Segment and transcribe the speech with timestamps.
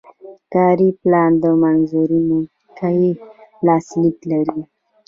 [0.53, 3.09] کاري پلان د منظوروونکي
[3.65, 4.61] لاسلیک لري.